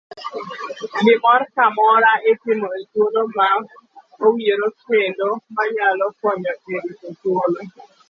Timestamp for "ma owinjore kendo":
3.37-5.27